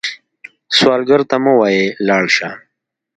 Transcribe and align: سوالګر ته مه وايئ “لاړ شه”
سوالګر 0.77 1.21
ته 1.29 1.35
مه 1.43 1.53
وايئ 1.59 1.85
“لاړ 2.07 2.23
شه” 2.35 2.49